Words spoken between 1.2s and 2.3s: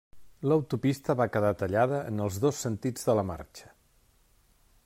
quedar tallada en